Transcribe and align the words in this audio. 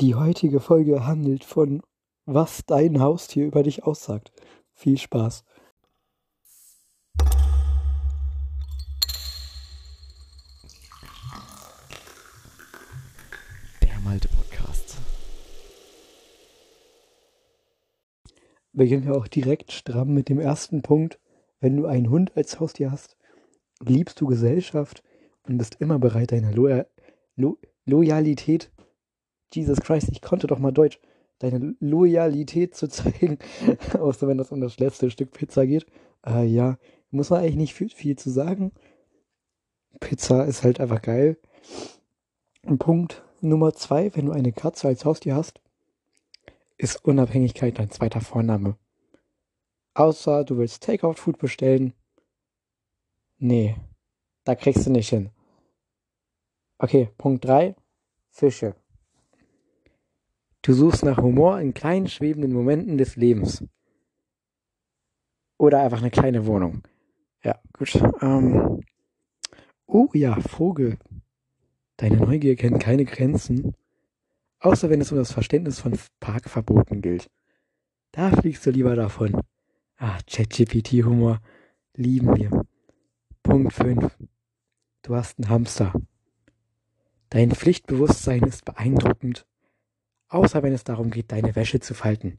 Die 0.00 0.14
heutige 0.14 0.60
Folge 0.60 1.08
handelt 1.08 1.42
von 1.42 1.82
was 2.24 2.64
dein 2.64 3.00
Haustier 3.00 3.44
über 3.44 3.64
dich 3.64 3.82
aussagt. 3.82 4.30
Viel 4.72 4.96
Spaß. 4.96 5.44
Der 13.82 13.98
Malte 14.04 14.28
Podcast. 14.28 14.98
Beginnen 18.72 19.04
wir 19.04 19.16
auch 19.16 19.26
direkt 19.26 19.72
stramm 19.72 20.14
mit 20.14 20.28
dem 20.28 20.38
ersten 20.38 20.82
Punkt. 20.82 21.18
Wenn 21.58 21.76
du 21.76 21.86
einen 21.86 22.08
Hund 22.08 22.36
als 22.36 22.60
Haustier 22.60 22.92
hast, 22.92 23.16
liebst 23.80 24.20
du 24.20 24.26
Gesellschaft 24.26 25.02
und 25.42 25.58
bist 25.58 25.80
immer 25.80 25.98
bereit, 25.98 26.30
deine 26.30 26.52
Lo 26.52 26.84
Lo 27.34 27.58
Loyalität, 27.84 28.70
Jesus 29.52 29.80
Christ, 29.80 30.08
ich 30.10 30.22
konnte 30.22 30.46
doch 30.46 30.58
mal 30.58 30.72
Deutsch, 30.72 31.00
deine 31.38 31.76
Loyalität 31.80 32.74
zu 32.74 32.88
zeigen, 32.88 33.38
außer 33.98 34.26
wenn 34.28 34.38
das 34.38 34.52
um 34.52 34.60
das 34.60 34.78
letzte 34.78 35.10
Stück 35.10 35.32
Pizza 35.32 35.66
geht. 35.66 35.86
Äh, 36.26 36.44
ja, 36.46 36.78
muss 37.10 37.30
man 37.30 37.40
eigentlich 37.40 37.56
nicht 37.56 37.74
viel, 37.74 37.88
viel 37.88 38.16
zu 38.16 38.30
sagen. 38.30 38.72
Pizza 40.00 40.44
ist 40.44 40.62
halt 40.62 40.80
einfach 40.80 41.02
geil. 41.02 41.38
Und 42.62 42.78
Punkt 42.78 43.24
Nummer 43.40 43.72
zwei, 43.72 44.14
wenn 44.16 44.26
du 44.26 44.32
eine 44.32 44.52
Katze 44.52 44.88
als 44.88 45.04
Haustier 45.04 45.36
hast, 45.36 45.60
ist 46.76 47.04
Unabhängigkeit 47.04 47.78
dein 47.78 47.90
zweiter 47.90 48.20
Vorname. 48.20 48.76
Außer 49.94 50.44
du 50.44 50.58
willst 50.58 50.82
Takeout-Food 50.82 51.38
bestellen. 51.38 51.94
Nee, 53.38 53.76
da 54.44 54.54
kriegst 54.54 54.86
du 54.86 54.90
nicht 54.90 55.08
hin. 55.08 55.30
Okay, 56.78 57.10
Punkt 57.18 57.44
3. 57.44 57.74
Fische. 58.30 58.74
Du 60.62 60.72
suchst 60.72 61.04
nach 61.04 61.18
Humor 61.18 61.60
in 61.60 61.74
kleinen 61.74 62.08
schwebenden 62.08 62.52
Momenten 62.52 62.98
des 62.98 63.16
Lebens. 63.16 63.64
Oder 65.56 65.82
einfach 65.82 65.98
eine 65.98 66.10
kleine 66.10 66.46
Wohnung. 66.46 66.82
Ja, 67.42 67.58
gut. 67.72 68.00
Ähm. 68.20 68.80
Oh 69.86 70.08
ja, 70.12 70.38
Vogel. 70.40 70.98
Deine 71.96 72.16
Neugier 72.16 72.54
kennt 72.56 72.80
keine 72.80 73.04
Grenzen. 73.04 73.74
Außer 74.60 74.90
wenn 74.90 75.00
es 75.00 75.12
um 75.12 75.18
das 75.18 75.32
Verständnis 75.32 75.80
von 75.80 75.98
Parkverboten 76.20 77.00
gilt. 77.00 77.30
Da 78.12 78.30
fliegst 78.30 78.66
du 78.66 78.70
lieber 78.70 78.94
davon. 78.94 79.40
Ah, 79.96 80.18
ChatGPT-Humor. 80.26 81.40
Lieben 81.94 82.36
wir. 82.36 82.66
Punkt 83.42 83.72
5. 83.72 84.16
Du 85.02 85.16
hast 85.16 85.38
einen 85.38 85.48
Hamster. 85.48 85.92
Dein 87.30 87.50
Pflichtbewusstsein 87.50 88.42
ist 88.42 88.64
beeindruckend. 88.64 89.47
Außer 90.28 90.62
wenn 90.62 90.72
es 90.72 90.84
darum 90.84 91.10
geht, 91.10 91.32
deine 91.32 91.56
Wäsche 91.56 91.80
zu 91.80 91.94
falten. 91.94 92.38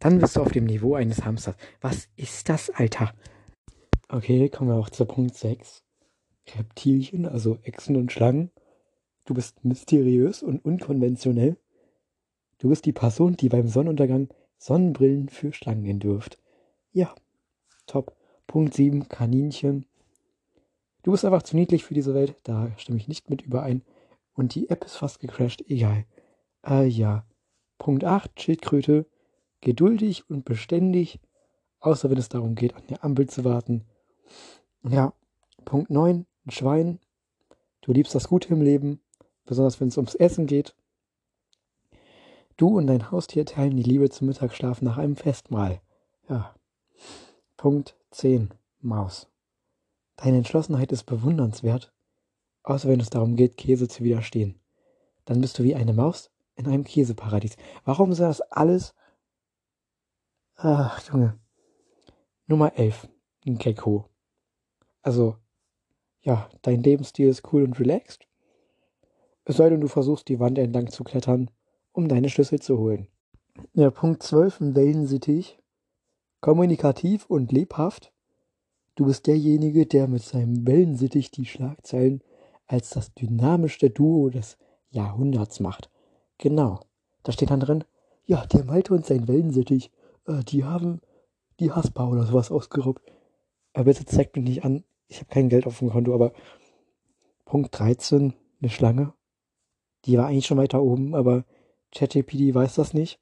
Dann 0.00 0.18
bist 0.18 0.36
du 0.36 0.40
auf 0.40 0.52
dem 0.52 0.64
Niveau 0.64 0.94
eines 0.94 1.24
Hamsters. 1.24 1.56
Was 1.80 2.08
ist 2.16 2.48
das, 2.48 2.70
Alter? 2.70 3.12
Okay, 4.08 4.48
kommen 4.48 4.70
wir 4.70 4.76
auch 4.76 4.90
zu 4.90 5.04
Punkt 5.04 5.36
6. 5.36 5.84
Reptilien, 6.56 7.26
also 7.26 7.58
Echsen 7.62 7.96
und 7.96 8.10
Schlangen. 8.10 8.50
Du 9.24 9.34
bist 9.34 9.64
mysteriös 9.64 10.42
und 10.42 10.64
unkonventionell. 10.64 11.56
Du 12.58 12.68
bist 12.68 12.86
die 12.86 12.92
Person, 12.92 13.36
die 13.36 13.48
beim 13.48 13.68
Sonnenuntergang 13.68 14.28
Sonnenbrillen 14.58 15.28
für 15.28 15.52
Schlangen 15.52 15.86
entwirft. 15.86 16.38
Ja, 16.92 17.14
top. 17.86 18.16
Punkt 18.46 18.74
7, 18.74 19.08
Kaninchen. 19.08 19.86
Du 21.02 21.12
bist 21.12 21.24
einfach 21.24 21.42
zu 21.42 21.56
niedlich 21.56 21.84
für 21.84 21.94
diese 21.94 22.14
Welt, 22.14 22.36
da 22.42 22.70
stimme 22.76 22.98
ich 22.98 23.08
nicht 23.08 23.30
mit 23.30 23.42
überein. 23.42 23.82
Und 24.34 24.54
die 24.54 24.68
App 24.68 24.84
ist 24.84 24.96
fast 24.96 25.20
gecrashed, 25.20 25.64
egal. 25.70 26.04
Äh, 26.66 26.86
ja. 26.86 27.24
Punkt 27.78 28.04
8, 28.04 28.40
Schildkröte. 28.40 29.06
Geduldig 29.60 30.28
und 30.30 30.44
beständig, 30.44 31.20
außer 31.80 32.08
wenn 32.10 32.16
es 32.18 32.30
darum 32.30 32.54
geht, 32.54 32.74
an 32.74 32.86
der 32.88 33.04
Ampel 33.04 33.28
zu 33.28 33.44
warten. 33.44 33.84
Ja. 34.88 35.12
Punkt 35.64 35.90
9, 35.90 36.26
ein 36.46 36.50
Schwein. 36.50 36.98
Du 37.82 37.92
liebst 37.92 38.14
das 38.14 38.28
Gute 38.28 38.48
im 38.54 38.62
Leben, 38.62 39.00
besonders 39.44 39.80
wenn 39.80 39.88
es 39.88 39.98
ums 39.98 40.14
Essen 40.14 40.46
geht. 40.46 40.74
Du 42.56 42.76
und 42.76 42.86
dein 42.86 43.10
Haustier 43.10 43.44
teilen 43.46 43.76
die 43.76 43.82
Liebe 43.82 44.10
zum 44.10 44.28
Mittagsschlaf 44.28 44.82
nach 44.82 44.98
einem 44.98 45.16
Festmahl. 45.16 45.80
Ja. 46.28 46.54
Punkt 47.56 47.96
10. 48.10 48.50
Maus. 48.80 49.28
Deine 50.16 50.38
Entschlossenheit 50.38 50.92
ist 50.92 51.04
bewundernswert, 51.04 51.92
außer 52.62 52.88
wenn 52.88 53.00
es 53.00 53.10
darum 53.10 53.36
geht, 53.36 53.56
Käse 53.56 53.88
zu 53.88 54.04
widerstehen. 54.04 54.58
Dann 55.24 55.40
bist 55.40 55.58
du 55.58 55.62
wie 55.62 55.74
eine 55.74 55.92
Maus 55.92 56.30
in 56.60 56.72
einem 56.72 56.84
Käseparadies. 56.84 57.56
Warum 57.84 58.12
sind 58.12 58.26
das 58.26 58.40
alles? 58.40 58.94
Ach, 60.56 61.00
Junge. 61.08 61.38
Nummer 62.46 62.76
11. 62.78 63.08
Ein 63.46 63.58
Gecko. 63.58 64.06
Also, 65.02 65.36
ja, 66.20 66.50
dein 66.62 66.82
Lebensstil 66.82 67.28
ist 67.28 67.52
cool 67.52 67.64
und 67.64 67.78
relaxed. 67.80 68.26
Es 69.44 69.56
sei 69.56 69.70
denn, 69.70 69.80
du 69.80 69.88
versuchst, 69.88 70.28
die 70.28 70.38
Wand 70.38 70.58
entlang 70.58 70.90
zu 70.90 71.02
klettern, 71.02 71.50
um 71.92 72.08
deine 72.08 72.28
Schlüssel 72.28 72.60
zu 72.60 72.78
holen. 72.78 73.08
Ja, 73.72 73.90
Punkt 73.90 74.22
12. 74.22 74.60
Ein 74.60 74.76
Wellensittich. 74.76 75.58
Kommunikativ 76.40 77.26
und 77.26 77.52
lebhaft. 77.52 78.12
Du 78.94 79.06
bist 79.06 79.26
derjenige, 79.26 79.86
der 79.86 80.08
mit 80.08 80.22
seinem 80.22 80.66
Wellensittich 80.66 81.30
die 81.30 81.46
Schlagzeilen 81.46 82.22
als 82.66 82.90
das 82.90 83.14
dynamischste 83.14 83.90
Duo 83.90 84.28
des 84.28 84.58
Jahrhunderts 84.90 85.60
macht. 85.60 85.90
Genau. 86.40 86.80
Da 87.22 87.32
steht 87.32 87.50
dann 87.50 87.60
drin, 87.60 87.84
ja, 88.24 88.46
der 88.46 88.64
Malte 88.64 88.94
und 88.94 89.04
sein 89.04 89.28
Wellensittich, 89.28 89.90
äh, 90.26 90.42
die 90.42 90.64
haben 90.64 91.02
die 91.60 91.70
Haspa 91.70 92.08
oder 92.08 92.24
sowas 92.24 92.50
ausgeraubt. 92.50 93.02
Aber 93.74 93.84
bitte 93.84 94.06
zeigt 94.06 94.36
mich 94.36 94.46
nicht 94.46 94.64
an, 94.64 94.82
ich 95.06 95.18
habe 95.18 95.28
kein 95.28 95.50
Geld 95.50 95.66
auf 95.66 95.78
dem 95.80 95.90
Konto, 95.90 96.14
aber 96.14 96.32
Punkt 97.44 97.78
13, 97.78 98.32
eine 98.60 98.70
Schlange. 98.70 99.12
Die 100.06 100.16
war 100.16 100.28
eigentlich 100.28 100.46
schon 100.46 100.56
weiter 100.56 100.82
oben, 100.82 101.14
aber 101.14 101.44
ChatGPT 101.92 102.54
weiß 102.54 102.76
das 102.76 102.94
nicht. 102.94 103.20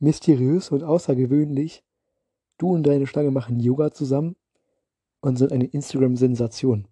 Mysteriös 0.00 0.72
und 0.72 0.82
außergewöhnlich. 0.82 1.84
Du 2.58 2.72
und 2.74 2.84
deine 2.84 3.06
Schlange 3.06 3.30
machen 3.30 3.60
Yoga 3.60 3.92
zusammen 3.92 4.34
und 5.20 5.36
sind 5.36 5.52
eine 5.52 5.66
Instagram-Sensation. 5.66 6.88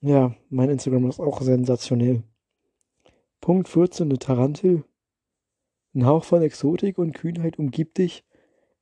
Ja, 0.00 0.34
mein 0.48 0.70
Instagram 0.70 1.10
ist 1.10 1.20
auch 1.20 1.42
sensationell. 1.42 2.22
Punkt 3.46 3.68
14, 3.68 4.08
eine 4.08 4.18
Tarantel. 4.18 4.82
Ein 5.94 6.04
Hauch 6.04 6.24
von 6.24 6.42
Exotik 6.42 6.98
und 6.98 7.12
Kühnheit 7.12 7.60
umgibt 7.60 7.96
dich. 7.96 8.24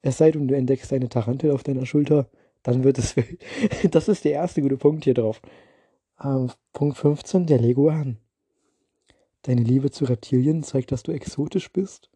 Es 0.01 0.17
sei 0.17 0.31
denn, 0.31 0.49
du 0.49 0.57
entdeckst 0.57 0.91
eine 0.95 1.11
Tarantel 1.11 1.51
auf 1.51 1.63
deiner 1.63 1.85
Schulter, 1.85 2.31
dann 2.63 2.83
wird 2.83 2.97
es 2.97 3.15
wild. 3.15 3.45
Das 3.91 4.09
ist 4.09 4.25
der 4.25 4.33
erste 4.33 4.63
gute 4.63 4.79
Punkt 4.79 5.05
hier 5.05 5.13
drauf. 5.13 5.43
Ähm, 6.19 6.51
Punkt 6.73 6.97
15, 6.97 7.45
der 7.45 7.59
Leguan. 7.59 8.17
Deine 9.43 9.61
Liebe 9.61 9.91
zu 9.91 10.07
Reptilien 10.07 10.63
zeigt, 10.63 10.93
dass 10.93 11.03
du 11.03 11.13
exotisch 11.13 11.71
bist. 11.71 12.09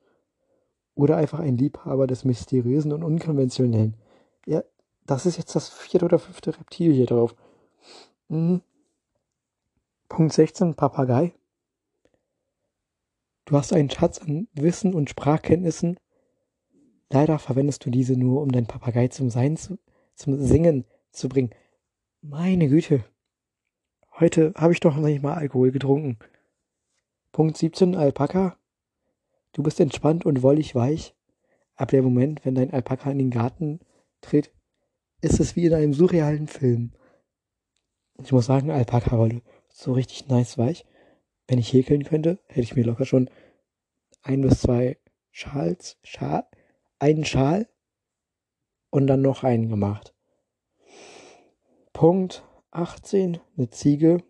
Oder 0.95 1.19
einfach 1.19 1.41
ein 1.41 1.59
Liebhaber 1.59 2.07
des 2.07 2.25
Mysteriösen 2.25 2.95
und 2.95 3.05
Unkonventionellen. 3.05 3.99
Ja, 4.47 4.65
das 5.05 5.27
ist 5.27 5.37
jetzt 5.37 5.55
das 5.55 5.69
vierte 5.69 6.07
oder 6.07 6.19
fünfte 6.19 6.59
Reptil 6.59 6.95
hier 6.95 7.05
drauf. 7.05 7.37
Hm. 8.31 8.63
Punkt 10.09 10.33
16, 10.33 10.77
Papagei. 10.77 11.35
Du 13.49 13.57
hast 13.57 13.73
einen 13.73 13.89
Schatz 13.89 14.19
an 14.19 14.47
Wissen 14.53 14.93
und 14.93 15.09
Sprachkenntnissen. 15.09 15.99
Leider 17.09 17.39
verwendest 17.39 17.83
du 17.87 17.89
diese 17.89 18.15
nur, 18.15 18.43
um 18.43 18.53
deinen 18.53 18.67
Papagei 18.67 19.09
zum 19.09 19.31
Sein 19.31 19.57
zu, 19.57 19.79
zum 20.15 20.39
Singen 20.39 20.85
zu 21.13 21.31
bringen. 21.31 21.55
Meine 22.21 22.69
Güte. 22.69 23.07
Heute 24.21 24.53
habe 24.55 24.75
ich 24.75 24.81
doch 24.81 24.95
noch 24.95 25.03
nicht 25.03 25.23
mal 25.23 25.33
Alkohol 25.33 25.71
getrunken. 25.71 26.19
Punkt 27.33 27.57
17, 27.57 27.95
Alpaka. 27.95 28.59
Du 29.55 29.63
bist 29.63 29.81
entspannt 29.81 30.27
und 30.27 30.43
wollig 30.43 30.75
weich. 30.75 31.15
Ab 31.75 31.89
der 31.89 32.03
Moment, 32.03 32.45
wenn 32.45 32.55
dein 32.55 32.75
Alpaka 32.75 33.11
in 33.11 33.19
den 33.19 33.31
Garten 33.31 33.81
tritt, 34.21 34.53
ist 35.23 35.41
es 35.41 35.57
wie 35.57 35.65
in 35.65 35.73
einem 35.73 35.95
surrealen 35.95 36.49
Film. 36.49 36.93
Ich 38.23 38.31
muss 38.31 38.45
sagen, 38.45 38.71
Alpaka-Wolle 38.71 39.41
so 39.71 39.95
richtig 39.95 40.29
nice 40.29 40.59
weich. 40.59 40.85
Wenn 41.49 41.59
ich 41.59 41.73
häkeln 41.73 42.05
könnte, 42.05 42.39
hätte 42.47 42.61
ich 42.61 42.77
mir 42.77 42.85
locker 42.85 43.07
schon 43.07 43.31
ein 44.23 44.41
bis 44.41 44.61
zwei 44.61 44.99
Schals, 45.31 45.99
Schal, 46.03 46.47
einen 46.99 47.25
Schal 47.25 47.69
und 48.91 49.07
dann 49.07 49.23
noch 49.23 49.45
einen 49.45 49.69
gemacht. 49.69 50.15
Punkt 51.93 52.45
18, 52.71 53.41
eine 53.57 53.71
Ziege. 53.71 54.23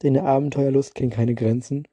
Deine 0.00 0.24
Abenteuerlust 0.24 0.94
kennt 0.94 1.14
keine 1.14 1.34
Grenzen, 1.34 1.88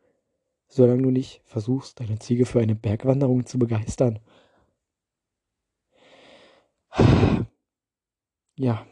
solange 0.68 1.04
du 1.04 1.12
nicht 1.12 1.42
versuchst, 1.46 2.00
deine 2.00 2.20
Ziege 2.20 2.46
für 2.46 2.60
eine 2.60 2.76
Bergwanderung 2.76 3.46
zu 3.46 3.58
begeistern. 3.60 4.20
Ja. 8.56 8.86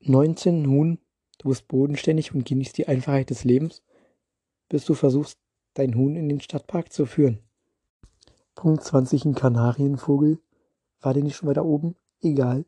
19 0.00 0.66
Huhn. 0.66 0.98
Du 1.38 1.50
bist 1.50 1.68
bodenständig 1.68 2.34
und 2.34 2.46
genießt 2.46 2.78
die 2.78 2.88
Einfachheit 2.88 3.30
des 3.30 3.44
Lebens, 3.44 3.82
bis 4.68 4.84
du 4.84 4.94
versuchst, 4.94 5.38
dein 5.78 5.94
Huhn 5.94 6.16
in 6.16 6.28
den 6.28 6.40
Stadtpark 6.40 6.92
zu 6.92 7.06
führen. 7.06 7.38
Punkt 8.54 8.82
20, 8.82 9.24
ein 9.24 9.34
Kanarienvogel. 9.34 10.38
War 11.00 11.14
der 11.14 11.22
nicht 11.22 11.36
schon 11.36 11.48
weiter 11.48 11.64
oben? 11.64 11.94
Egal. 12.22 12.64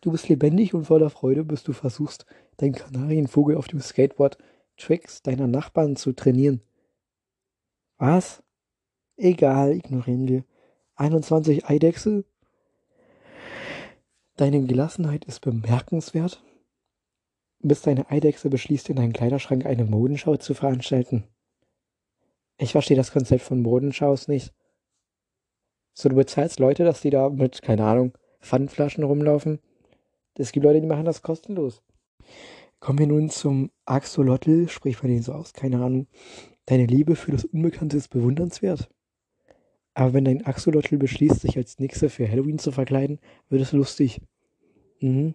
Du 0.00 0.12
bist 0.12 0.28
lebendig 0.28 0.74
und 0.74 0.84
voller 0.84 1.10
Freude, 1.10 1.44
bis 1.44 1.62
du 1.62 1.72
versuchst, 1.72 2.26
deinen 2.58 2.74
Kanarienvogel 2.74 3.56
auf 3.56 3.68
dem 3.68 3.80
Skateboard 3.80 4.36
Tricks 4.76 5.22
deiner 5.22 5.46
Nachbarn 5.46 5.96
zu 5.96 6.12
trainieren. 6.12 6.60
Was? 7.98 8.42
Egal, 9.16 9.72
ignorieren 9.72 10.28
wir. 10.28 10.44
21 10.96 11.66
Eidechse? 11.66 12.24
Deine 14.36 14.62
Gelassenheit 14.62 15.24
ist 15.24 15.40
bemerkenswert, 15.40 16.42
bis 17.60 17.82
deine 17.82 18.10
Eidechse 18.10 18.50
beschließt, 18.50 18.88
in 18.88 18.96
deinem 18.96 19.12
Kleiderschrank 19.12 19.66
eine 19.66 19.84
Modenschau 19.84 20.36
zu 20.36 20.54
veranstalten. 20.54 21.24
Ich 22.62 22.70
verstehe 22.70 22.96
das 22.96 23.10
Konzept 23.10 23.42
von 23.42 23.60
Modenschaus 23.60 24.28
nicht. 24.28 24.54
So, 25.94 26.08
du 26.08 26.14
bezahlst 26.14 26.60
Leute, 26.60 26.84
dass 26.84 27.00
die 27.00 27.10
da 27.10 27.28
mit, 27.28 27.60
keine 27.60 27.84
Ahnung, 27.84 28.16
Pfandflaschen 28.40 29.02
rumlaufen. 29.02 29.58
Es 30.38 30.52
gibt 30.52 30.62
Leute, 30.62 30.80
die 30.80 30.86
machen 30.86 31.04
das 31.04 31.22
kostenlos. 31.22 31.82
Kommen 32.78 33.00
wir 33.00 33.08
nun 33.08 33.30
zum 33.30 33.72
Axolotl, 33.84 34.68
sprich 34.68 35.02
man 35.02 35.10
den 35.10 35.22
so 35.22 35.32
aus, 35.32 35.54
keine 35.54 35.82
Ahnung. 35.82 36.06
Deine 36.66 36.86
Liebe 36.86 37.16
für 37.16 37.32
das 37.32 37.44
Unbekannte 37.44 37.96
ist 37.96 38.10
bewundernswert. 38.10 38.88
Aber 39.94 40.12
wenn 40.12 40.24
dein 40.24 40.46
Axolotl 40.46 40.98
beschließt, 40.98 41.40
sich 41.40 41.56
als 41.56 41.80
Nixe 41.80 42.10
für 42.10 42.30
Halloween 42.30 42.60
zu 42.60 42.70
verkleiden, 42.70 43.18
wird 43.48 43.62
es 43.62 43.72
lustig. 43.72 44.20
Mhm. 45.00 45.34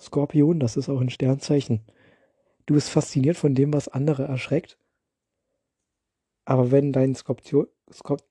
Skorpion, 0.00 0.58
das 0.58 0.76
ist 0.76 0.88
auch 0.88 1.00
ein 1.00 1.10
Sternzeichen. 1.10 1.82
Du 2.66 2.74
bist 2.74 2.90
fasziniert 2.90 3.36
von 3.36 3.54
dem, 3.54 3.72
was 3.72 3.86
andere 3.86 4.24
erschreckt. 4.24 4.78
Aber 6.46 6.70
wenn 6.70 6.92
dein 6.92 7.14
Skorpion, 7.14 7.66
Skorp, 7.92 8.22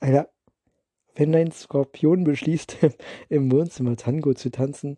Alter, 0.00 0.30
wenn 1.14 1.32
dein 1.32 1.52
Skorpion 1.52 2.24
beschließt, 2.24 2.78
im 3.28 3.52
Wohnzimmer 3.52 3.96
Tango 3.96 4.34
zu 4.34 4.50
tanzen, 4.50 4.96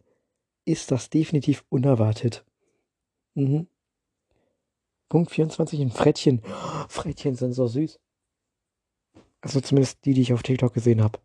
ist 0.64 0.90
das 0.90 1.10
definitiv 1.10 1.64
unerwartet. 1.68 2.44
Mhm. 3.34 3.66
Punkt 5.08 5.32
24, 5.32 5.80
ein 5.80 5.90
Frettchen. 5.90 6.42
Frettchen 6.88 7.34
sind 7.34 7.52
so 7.52 7.66
süß. 7.66 7.98
Also 9.40 9.60
zumindest 9.60 10.04
die, 10.04 10.14
die 10.14 10.22
ich 10.22 10.32
auf 10.32 10.42
TikTok 10.42 10.72
gesehen 10.72 11.02
habe. 11.02 11.18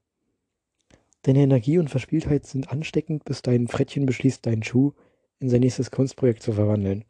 Deine 1.22 1.40
Energie 1.44 1.78
und 1.78 1.90
Verspieltheit 1.90 2.46
sind 2.46 2.72
ansteckend, 2.72 3.24
bis 3.24 3.42
dein 3.42 3.68
Frettchen 3.68 4.06
beschließt, 4.06 4.46
deinen 4.46 4.64
Schuh 4.64 4.94
in 5.40 5.50
sein 5.50 5.60
nächstes 5.60 5.92
Kunstprojekt 5.92 6.42
zu 6.42 6.54
verwandeln. 6.54 7.06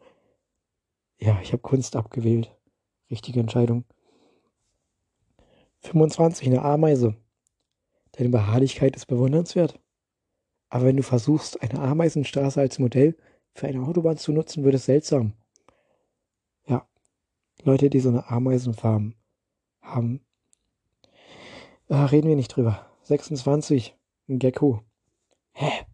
Ja, 1.20 1.40
ich 1.42 1.54
habe 1.54 1.62
Kunst 1.62 1.96
abgewählt. 1.96 2.54
Richtige 3.10 3.40
Entscheidung. 3.40 3.86
25, 5.86 6.48
eine 6.48 6.62
Ameise. 6.62 7.16
Deine 8.14 8.30
Beharrlichkeit 8.30 8.96
ist 8.96 9.08
bewundernswert. 9.08 9.80
Aber 10.70 10.86
wenn 10.86 10.98
du 10.98 11.04
versuchst, 11.04 11.62
eine 11.62 11.80
Ameisenstraße 11.80 12.60
als 12.60 12.80
Modell 12.80 13.16
für 13.54 13.68
eine 13.68 13.86
Autobahn 13.86 14.18
zu 14.18 14.32
nutzen, 14.32 14.64
wird 14.64 14.76
es 14.76 14.86
seltsam. 14.86 15.34
Ja, 16.68 16.88
Leute, 17.64 17.90
die 17.90 18.00
so 18.00 18.10
eine 18.10 18.30
Ameisenfarm 18.30 19.16
haben, 19.82 20.26
äh, 21.88 21.96
reden 21.96 22.28
wir 22.28 22.36
nicht 22.36 22.56
drüber. 22.56 22.86
26, 23.04 23.96
ein 24.28 24.40
Gecko. 24.40 24.82
Hä? 25.54 25.86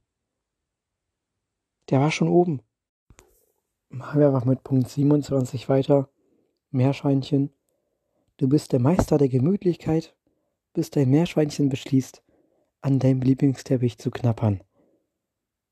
Der 1.90 2.00
war 2.00 2.12
schon 2.12 2.30
oben. 2.30 2.62
Machen 3.90 4.22
wir 4.22 4.28
einfach 4.28 4.46
mit 4.46 4.64
Punkt 4.64 4.88
27 4.88 5.68
weiter. 5.68 6.10
Meerschweinchen. 6.70 7.52
Du 8.42 8.50
bist 8.50 8.72
der 8.72 8.80
Meister 8.80 9.20
der 9.20 9.30
Gemütlichkeit, 9.30 10.16
bis 10.74 10.90
dein 10.90 11.12
Meerschweinchen 11.12 11.70
beschließt, 11.70 12.24
an 12.82 12.98
deinem 12.98 13.22
Lieblingsteppich 13.22 14.00
zu 14.00 14.10
knappern. 14.10 14.62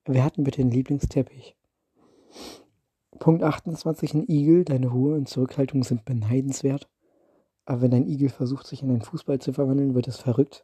Wer 0.05 0.23
hat 0.23 0.37
denn 0.37 0.43
bitte 0.43 0.61
den 0.61 0.69
Lieblingsteppich? 0.69 1.57
Punkt 3.17 3.41
28, 3.41 4.13
ein 4.13 4.29
Igel. 4.29 4.65
Deine 4.65 4.89
Ruhe 4.89 5.15
und 5.15 5.27
Zurückhaltung 5.27 5.83
sind 5.83 6.05
beneidenswert. 6.05 6.87
Aber 7.65 7.81
wenn 7.81 7.93
ein 7.95 8.07
Igel 8.07 8.29
versucht, 8.29 8.67
sich 8.67 8.83
in 8.83 8.91
einen 8.91 9.01
Fußball 9.01 9.39
zu 9.39 9.51
verwandeln, 9.51 9.95
wird 9.95 10.07
es 10.07 10.17
verrückt. 10.17 10.63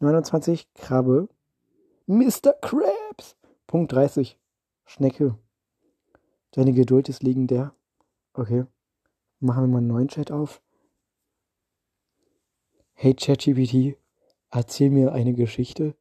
29, 0.00 0.74
Krabbe. 0.74 1.30
Mr. 2.04 2.52
Krabs. 2.60 3.38
Punkt 3.66 3.92
30, 3.92 4.38
Schnecke. 4.84 5.38
Deine 6.50 6.74
Geduld 6.74 7.08
ist 7.08 7.22
legendär. 7.22 7.72
Okay. 8.34 8.66
Machen 9.40 9.64
wir 9.64 9.68
mal 9.68 9.78
einen 9.78 9.86
neuen 9.86 10.08
Chat 10.08 10.32
auf. 10.32 10.60
Hey 12.94 13.14
ChatGPT, 13.14 13.96
erzähl 14.50 14.90
mir 14.90 15.12
eine 15.12 15.32
Geschichte 15.32 15.94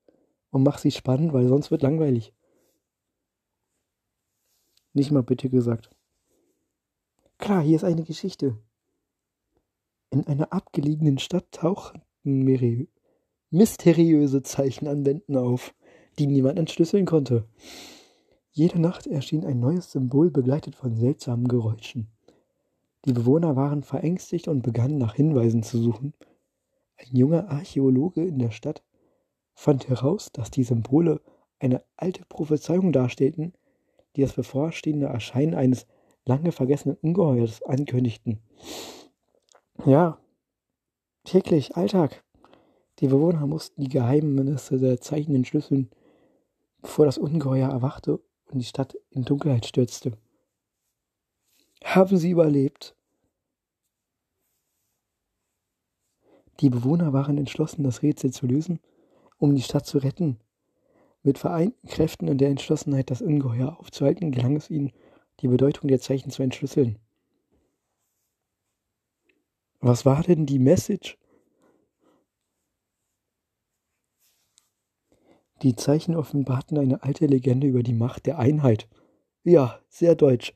und 0.50 0.64
mach 0.64 0.80
sie 0.80 0.90
spannend, 0.90 1.34
weil 1.34 1.48
sonst 1.48 1.70
wird 1.70 1.84
langweilig. 1.84 2.34
Nicht 4.94 5.12
mal 5.12 5.22
bitte 5.22 5.50
gesagt. 5.50 5.92
Klar, 7.38 7.62
hier 7.62 7.76
ist 7.76 7.84
eine 7.84 8.04
Geschichte. 8.04 8.58
In 10.10 10.26
einer 10.26 10.52
abgelegenen 10.52 11.20
Stadt 11.20 11.52
tauchten 11.52 12.02
mysteriöse 13.52 14.42
Zeichen 14.42 14.88
an 14.88 15.06
Wänden 15.06 15.38
auf, 15.38 15.76
die 16.18 16.26
niemand 16.26 16.58
entschlüsseln 16.58 17.06
konnte. 17.06 17.48
Jede 18.50 18.82
Nacht 18.82 19.06
erschien 19.06 19.46
ein 19.46 19.60
neues 19.60 19.92
Symbol 19.92 20.32
begleitet 20.32 20.76
von 20.76 20.96
seltsamen 20.96 21.48
Geräuschen. 21.48 22.12
Die 23.06 23.14
Bewohner 23.14 23.56
waren 23.56 23.84
verängstigt 23.84 24.48
und 24.48 24.64
begannen 24.64 24.98
nach 24.98 25.16
Hinweisen 25.16 25.64
zu 25.64 25.78
suchen. 25.78 26.14
Ein 26.98 27.16
junger 27.16 27.50
Archäologe 27.50 28.26
in 28.26 28.40
der 28.40 28.52
Stadt 28.52 28.84
fand 29.54 29.88
heraus, 29.88 30.32
dass 30.32 30.52
die 30.52 30.64
Symbole 30.64 31.22
eine 31.60 31.84
alte 31.96 32.24
Prophezeiung 32.28 32.92
darstellten, 32.92 33.54
die 34.16 34.22
das 34.22 34.34
bevorstehende 34.34 35.08
Erscheinen 35.08 35.54
eines 35.54 35.88
lange 36.26 36.52
vergessenen 36.52 36.98
Ungeheuers 37.02 37.64
ankündigten. 37.64 38.40
Ja, 39.86 40.20
täglich, 41.24 41.76
Alltag. 41.76 42.24
Die 43.00 43.08
Bewohner 43.08 43.46
mussten 43.46 43.82
die 43.82 43.90
Geheimnisse 43.90 44.80
der 44.80 45.00
Zeichen 45.00 45.36
entschlüsseln, 45.36 45.92
bevor 46.82 47.06
das 47.06 47.18
Ungeheuer 47.18 47.70
erwachte 47.70 48.20
und 48.52 48.60
die 48.60 48.66
Stadt 48.66 48.98
in 49.12 49.24
Dunkelheit 49.24 49.66
stürzte. 49.66 50.14
Haben 51.84 52.18
sie 52.18 52.32
überlebt? 52.32 52.96
Die 56.60 56.70
Bewohner 56.70 57.14
waren 57.14 57.38
entschlossen, 57.38 57.84
das 57.84 58.02
Rätsel 58.02 58.32
zu 58.32 58.48
lösen, 58.48 58.80
um 59.38 59.56
die 59.56 59.62
Stadt 59.62 59.86
zu 59.86 60.00
retten. 60.00 60.40
Mit 61.22 61.38
vereinten 61.38 61.88
Kräften 61.88 62.30
und 62.30 62.40
der 62.40 62.50
Entschlossenheit, 62.50 63.12
das 63.12 63.22
Ungeheuer 63.22 63.80
aufzuhalten, 63.80 64.32
gelang 64.32 64.56
es 64.56 64.70
ihnen, 64.70 64.92
die 65.42 65.48
Bedeutung 65.48 65.88
der 65.88 66.00
Zeichen 66.00 66.32
zu 66.32 66.42
entschlüsseln. 66.42 66.98
Was 69.80 70.06
war 70.06 70.24
denn 70.24 70.46
die 70.46 70.60
Message? 70.60 71.18
Die 75.62 75.76
Zeichen 75.76 76.16
offenbarten 76.16 76.78
eine 76.78 77.04
alte 77.04 77.26
Legende 77.26 77.68
über 77.68 77.84
die 77.84 77.94
Macht 77.94 78.26
der 78.26 78.40
Einheit. 78.40 78.88
Ja, 79.44 79.80
sehr 79.90 80.16
deutsch. 80.16 80.54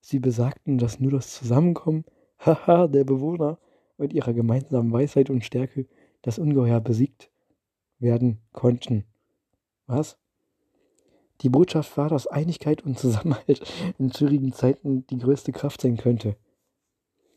Sie 0.00 0.18
besagten, 0.18 0.78
dass 0.78 1.00
nur 1.00 1.10
das 1.10 1.34
Zusammenkommen, 1.34 2.04
haha, 2.38 2.86
der 2.86 3.04
Bewohner 3.04 3.58
mit 3.96 4.12
ihrer 4.12 4.32
gemeinsamen 4.32 4.92
Weisheit 4.92 5.30
und 5.30 5.44
Stärke 5.44 5.86
das 6.22 6.38
Ungeheuer 6.38 6.80
besiegt 6.80 7.30
werden 7.98 8.40
konnten. 8.52 9.04
Was? 9.86 10.18
Die 11.40 11.48
Botschaft 11.48 11.96
war, 11.96 12.08
dass 12.08 12.26
Einigkeit 12.26 12.82
und 12.82 12.98
Zusammenhalt 12.98 13.62
in 13.98 14.12
schwierigen 14.12 14.52
Zeiten 14.52 15.06
die 15.06 15.18
größte 15.18 15.52
Kraft 15.52 15.80
sein 15.80 15.96
könnte. 15.96 16.36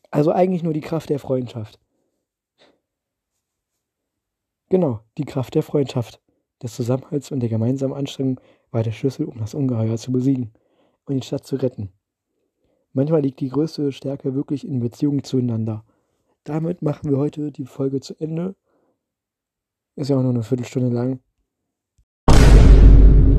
Also 0.10 0.32
eigentlich 0.32 0.64
nur 0.64 0.74
die 0.74 0.82
Kraft 0.82 1.10
der 1.10 1.20
Freundschaft. 1.20 1.80
Genau, 4.70 5.02
die 5.18 5.26
Kraft 5.26 5.56
der 5.56 5.64
Freundschaft, 5.64 6.22
des 6.62 6.76
Zusammenhalts 6.76 7.32
und 7.32 7.40
der 7.40 7.50
gemeinsamen 7.50 7.94
Anstrengung 7.94 8.40
war 8.72 8.84
der 8.84 8.92
Schlüssel, 8.92 9.26
um 9.26 9.38
das 9.40 9.54
Ungeheuer 9.54 9.98
zu 9.98 10.12
besiegen 10.12 10.54
und 11.06 11.16
die 11.16 11.26
Stadt 11.26 11.46
zu 11.46 11.56
retten. 11.56 11.92
Manchmal 12.94 13.22
liegt 13.22 13.40
die 13.40 13.50
größte 13.50 13.92
Stärke 13.92 14.36
wirklich 14.36 14.68
in 14.68 14.80
Beziehungen 14.80 15.24
zueinander. 15.24 15.86
Damit 16.44 16.82
machen 16.82 17.10
wir 17.10 17.18
heute 17.18 17.52
die 17.52 17.66
Folge 17.66 18.02
zu 18.02 18.16
Ende. 18.20 18.56
Ist 19.96 20.10
ja 20.10 20.18
auch 20.18 20.22
nur 20.22 20.32
eine 20.32 20.44
Viertelstunde 20.44 20.90
lang. 20.90 21.20